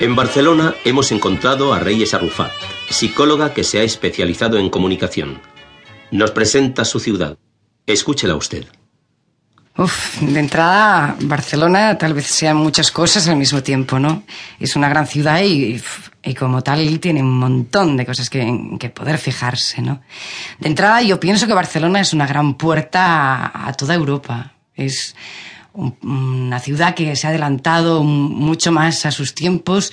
En 0.00 0.16
Barcelona 0.16 0.74
hemos 0.86 1.12
encontrado 1.12 1.74
a 1.74 1.78
Reyes 1.78 2.14
Arrufat, 2.14 2.50
psicóloga 2.88 3.52
que 3.52 3.64
se 3.64 3.80
ha 3.80 3.82
especializado 3.82 4.56
en 4.56 4.70
comunicación. 4.70 5.42
Nos 6.10 6.30
presenta 6.30 6.86
su 6.86 7.00
ciudad. 7.00 7.36
Escúchela 7.84 8.34
usted. 8.34 8.64
Uf, 9.76 10.18
de 10.22 10.40
entrada, 10.40 11.16
Barcelona 11.20 11.98
tal 11.98 12.14
vez 12.14 12.28
sean 12.28 12.56
muchas 12.56 12.90
cosas 12.90 13.28
al 13.28 13.36
mismo 13.36 13.62
tiempo, 13.62 13.98
¿no? 13.98 14.22
Es 14.58 14.74
una 14.74 14.88
gran 14.88 15.06
ciudad 15.06 15.42
y, 15.42 15.78
y 16.22 16.34
como 16.34 16.62
tal 16.62 16.98
tiene 16.98 17.22
un 17.22 17.38
montón 17.38 17.98
de 17.98 18.06
cosas 18.06 18.30
que, 18.30 18.58
que 18.78 18.88
poder 18.88 19.18
fijarse, 19.18 19.82
¿no? 19.82 20.00
De 20.58 20.68
entrada, 20.68 21.02
yo 21.02 21.20
pienso 21.20 21.46
que 21.46 21.52
Barcelona 21.52 22.00
es 22.00 22.14
una 22.14 22.26
gran 22.26 22.54
puerta 22.54 23.36
a, 23.36 23.68
a 23.68 23.72
toda 23.74 23.94
Europa. 23.94 24.54
Es 24.74 25.14
una 25.74 26.58
ciudad 26.58 26.94
que 26.94 27.14
se 27.16 27.26
ha 27.26 27.30
adelantado 27.30 28.02
mucho 28.02 28.72
más 28.72 29.06
a 29.06 29.10
sus 29.10 29.34
tiempos 29.34 29.92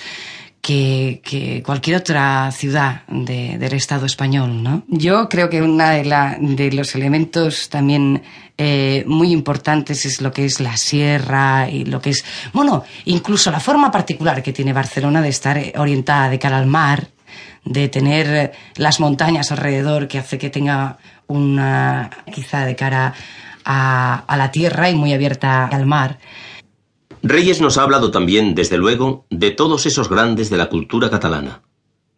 que, 0.60 1.62
cualquier 1.64 1.96
otra 1.96 2.50
ciudad 2.52 3.02
de, 3.08 3.58
del 3.58 3.72
Estado 3.72 4.06
español, 4.06 4.62
¿no? 4.62 4.82
Yo 4.88 5.28
creo 5.28 5.48
que 5.48 5.62
uno 5.62 5.88
de, 5.88 6.36
de 6.40 6.72
los 6.72 6.94
elementos 6.94 7.68
también 7.68 8.22
eh, 8.56 9.04
muy 9.06 9.32
importantes 9.32 10.04
es 10.04 10.20
lo 10.20 10.32
que 10.32 10.44
es 10.44 10.60
la 10.60 10.76
sierra 10.76 11.68
y 11.70 11.84
lo 11.84 12.00
que 12.00 12.10
es, 12.10 12.24
bueno, 12.52 12.84
incluso 13.04 13.50
la 13.50 13.60
forma 13.60 13.90
particular 13.90 14.42
que 14.42 14.52
tiene 14.52 14.72
Barcelona 14.72 15.22
de 15.22 15.28
estar 15.28 15.58
orientada 15.76 16.28
de 16.28 16.38
cara 16.38 16.58
al 16.58 16.66
mar, 16.66 17.08
de 17.64 17.88
tener 17.88 18.52
las 18.76 19.00
montañas 19.00 19.52
alrededor 19.52 20.08
que 20.08 20.18
hace 20.18 20.38
que 20.38 20.50
tenga 20.50 20.98
una, 21.28 22.10
quizá 22.34 22.64
de 22.64 22.74
cara 22.74 23.14
a, 23.68 24.24
a 24.26 24.36
la 24.36 24.50
tierra 24.50 24.90
y 24.90 24.96
muy 24.96 25.12
abierta 25.12 25.66
al 25.66 25.86
mar. 25.86 26.18
Reyes 27.22 27.60
nos 27.60 27.78
ha 27.78 27.82
hablado 27.82 28.10
también, 28.10 28.54
desde 28.54 28.78
luego, 28.78 29.26
de 29.30 29.50
todos 29.50 29.86
esos 29.86 30.08
grandes 30.08 30.50
de 30.50 30.56
la 30.56 30.68
cultura 30.68 31.10
catalana. 31.10 31.60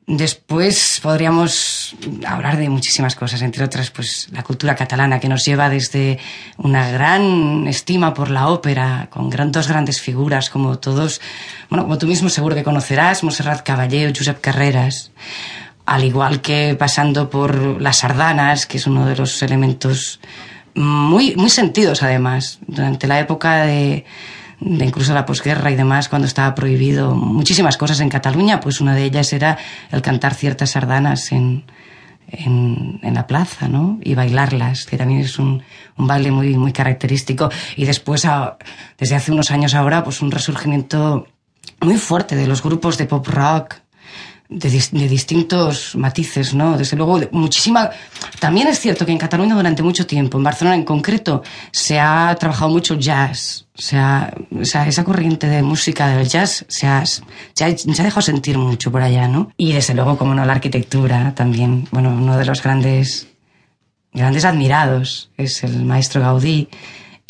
Después 0.07 0.99
podríamos 1.03 1.95
hablar 2.27 2.57
de 2.57 2.69
muchísimas 2.69 3.15
cosas, 3.15 3.43
entre 3.43 3.65
otras, 3.65 3.91
pues 3.91 4.29
la 4.33 4.43
cultura 4.43 4.75
catalana 4.75 5.21
que 5.21 5.29
nos 5.29 5.45
lleva 5.45 5.69
desde 5.69 6.19
una 6.57 6.91
gran 6.91 7.67
estima 7.69 8.13
por 8.13 8.29
la 8.29 8.49
ópera, 8.49 9.09
con 9.11 9.31
gran, 9.31 9.53
dos 9.53 9.69
grandes 9.69 10.01
figuras 10.01 10.51
como 10.51 10.79
todos, 10.79 11.21
bueno, 11.69 11.85
como 11.85 11.99
tú 11.99 12.07
mismo 12.09 12.29
seguro 12.29 12.57
que 12.57 12.65
conocerás, 12.65 13.23
Monserrat 13.23 13.63
Caballé 13.63 14.09
o 14.09 14.13
Josep 14.17 14.41
Carreras, 14.41 15.13
al 15.87 16.03
igual 16.03 16.41
que 16.41 16.75
pasando 16.77 17.31
por 17.31 17.81
las 17.81 17.99
sardanas, 17.99 18.67
que 18.67 18.79
es 18.79 18.89
uno 18.89 19.07
de 19.07 19.17
los 19.17 19.43
elementos 19.43 20.19
muy, 20.75 21.35
muy 21.37 21.51
sentidos 21.51 22.03
además, 22.03 22.59
durante 22.67 23.07
la 23.07 23.19
época 23.21 23.63
de, 23.65 24.05
de 24.61 24.85
incluso 24.85 25.15
la 25.15 25.27
posguerra 25.27 25.71
y 25.71 25.77
demás, 25.77 26.09
cuando 26.09 26.27
estaba 26.27 26.55
prohibido 26.55 27.15
muchísimas 27.15 27.77
cosas 27.77 28.01
en 28.01 28.09
Cataluña, 28.09 28.61
pues 28.61 28.81
una 28.81 28.95
de 28.95 29.05
ellas 29.05 29.33
era 29.33 29.59
el 29.91 30.03
cantar 30.03 30.35
ciertas 30.35 30.71
sardanas 30.71 31.33
en, 31.33 31.65
en, 32.29 33.01
en 33.03 33.15
la 33.15 33.27
plaza, 33.27 33.69
¿no? 33.69 33.99
Y 34.03 34.15
bailarlas, 34.15 34.85
que 34.87 34.97
también 34.97 35.21
es 35.21 35.39
un, 35.39 35.63
un 35.97 36.07
baile 36.07 36.31
muy, 36.31 36.57
muy 36.57 36.73
característico. 36.73 37.51
Y 37.77 37.85
después, 37.85 38.27
desde 38.99 39.17
hace 39.17 39.33
unos 39.33 39.51
años 39.51 39.75
ahora, 39.75 40.05
pues 40.05 40.21
un 40.23 40.31
resurgimiento 40.31 41.27
muy 41.81 41.97
fuerte 41.97 42.37
de 42.37 42.47
los 42.47 42.63
grupos 42.63 42.99
de 42.99 43.07
pop 43.07 43.27
rock, 43.27 43.77
de, 44.51 45.09
distintos 45.09 45.95
matices, 45.95 46.55
¿no? 46.55 46.77
Desde 46.77 46.97
luego, 46.97 47.21
muchísima. 47.31 47.91
También 48.41 48.67
es 48.67 48.81
cierto 48.81 49.07
que 49.07 49.13
en 49.13 49.19
Cataluña 49.19 49.55
durante 49.55 49.83
mucho 49.83 50.07
tiempo, 50.07 50.39
en 50.39 50.45
Barcelona 50.45 50.75
en 50.75 50.85
concreto, 50.85 51.43
se 51.71 52.01
ha 52.01 52.37
trabajado 52.39 52.71
mucho 52.71 52.97
jazz. 52.97 53.67
O 53.79 53.83
sea, 53.83 54.35
o 54.61 54.65
sea 54.65 54.87
esa 54.87 55.05
corriente 55.05 55.47
de 55.47 55.63
música 55.63 56.09
del 56.09 56.29
jazz 56.29 56.65
se 56.69 56.87
ha, 56.87 57.07
se, 57.07 57.23
ha, 57.65 57.77
se 57.79 58.03
ha 58.03 58.05
dejado 58.05 58.23
sentir 58.23 58.59
mucho 58.59 58.91
por 58.91 59.03
allá, 59.03 59.29
¿no? 59.29 59.53
Y 59.57 59.73
desde 59.73 59.95
luego, 59.95 60.19
como 60.19 60.35
no, 60.35 60.45
la 60.45 60.53
arquitectura 60.53 61.33
también. 61.35 61.87
Bueno, 61.93 62.11
uno 62.11 62.37
de 62.37 62.45
los 62.45 62.63
grandes, 62.63 63.29
grandes 64.13 64.45
admirados 64.45 65.31
es 65.37 65.63
el 65.63 65.85
maestro 65.85 66.21
Gaudí. 66.21 66.69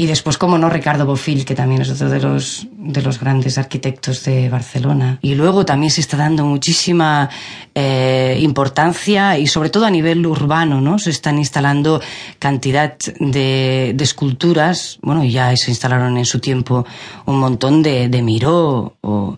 Y 0.00 0.06
después, 0.06 0.38
como 0.38 0.56
no, 0.56 0.70
Ricardo 0.70 1.04
Bofill, 1.04 1.44
que 1.44 1.54
también 1.54 1.82
es 1.82 1.90
otro 1.90 2.08
de 2.08 2.20
los, 2.20 2.66
de 2.72 3.02
los 3.02 3.20
grandes 3.20 3.58
arquitectos 3.58 4.24
de 4.24 4.48
Barcelona. 4.48 5.18
Y 5.20 5.34
luego 5.34 5.66
también 5.66 5.90
se 5.90 6.00
está 6.00 6.16
dando 6.16 6.46
muchísima 6.46 7.28
eh, 7.74 8.38
importancia 8.40 9.36
y 9.36 9.46
sobre 9.46 9.68
todo 9.68 9.84
a 9.84 9.90
nivel 9.90 10.24
urbano, 10.26 10.80
¿no? 10.80 10.98
Se 10.98 11.10
están 11.10 11.36
instalando 11.36 12.00
cantidad 12.38 12.96
de, 13.18 13.92
de 13.94 14.04
esculturas, 14.04 14.98
bueno, 15.02 15.22
ya 15.22 15.54
se 15.54 15.70
instalaron 15.70 16.16
en 16.16 16.24
su 16.24 16.38
tiempo 16.40 16.86
un 17.26 17.38
montón 17.38 17.82
de, 17.82 18.08
de 18.08 18.22
Miró 18.22 18.96
o 19.02 19.36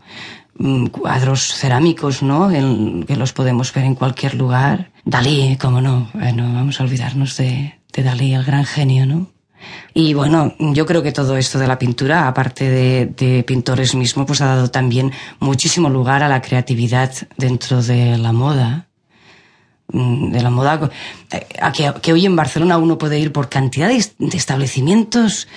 mm, 0.59 0.87
cuadros 0.87 1.55
cerámicos, 1.57 2.23
¿no? 2.23 2.53
En, 2.53 3.03
que 3.03 3.17
los 3.17 3.33
podemos 3.33 3.75
ver 3.75 3.87
en 3.87 3.97
cualquier 3.97 4.37
lugar. 4.37 4.93
Dalí, 5.05 5.59
cómo 5.61 5.81
no, 5.81 6.09
bueno, 6.15 6.45
vamos 6.55 6.81
a 6.81 6.85
olvidarnos 6.85 7.37
de, 7.37 7.81
de 7.93 8.03
Dalí, 8.05 8.33
el 8.33 8.45
gran 8.45 8.65
genio, 8.65 9.07
¿no? 9.07 9.27
Y 9.95 10.15
bueno, 10.15 10.55
yo 10.59 10.87
creo 10.87 11.03
que 11.03 11.13
todo 11.13 11.37
esto 11.37 11.59
de 11.59 11.67
la 11.67 11.79
pintura, 11.79 12.27
aparte 12.29 12.69
de, 12.71 13.45
pintores 13.47 13.95
mismos, 13.95 14.27
pues 14.27 14.41
ha 14.41 14.47
dado 14.47 14.71
también 14.71 15.13
muchísimo 15.41 15.91
lugar 15.91 16.23
a 16.23 16.29
la 16.29 16.41
creatividad 16.41 17.13
dentro 17.37 17.83
de 17.83 18.17
la 18.19 18.33
moda. 18.33 18.89
De 19.89 20.41
la 20.41 20.49
moda, 20.49 20.91
a 21.61 21.73
que, 21.73 22.13
hoy 22.13 22.25
en 22.25 22.37
Barcelona 22.37 22.79
uno 22.79 22.97
puede 22.97 23.19
ir 23.19 23.33
por 23.33 23.51
cantidad 23.51 23.89
de, 23.89 24.03
establecimientos 24.35 25.49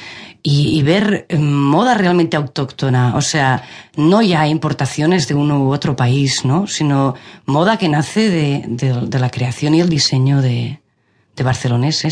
y, 0.43 0.83
ver 0.83 1.25
moda 1.39 1.95
realmente 1.95 2.35
autóctona. 2.35 3.16
O 3.16 3.22
sea, 3.22 3.63
no 3.95 4.22
ya 4.22 4.47
importaciones 4.47 5.29
de 5.29 5.35
uno 5.35 5.63
u 5.63 5.72
otro 5.72 5.95
país, 5.95 6.43
¿no? 6.43 6.67
Sino 6.67 7.16
moda 7.45 7.77
que 7.77 7.87
nace 7.87 8.29
de, 8.29 8.63
de, 8.67 9.07
de 9.07 9.19
la 9.19 9.29
creación 9.29 9.73
y 9.75 9.81
el 9.81 9.89
diseño 9.89 10.41
de 10.41 10.79
barceloneses. 11.43 12.03